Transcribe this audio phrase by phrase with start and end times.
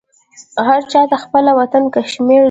[0.67, 2.39] هر چا ته خپل وطن کشمیر دی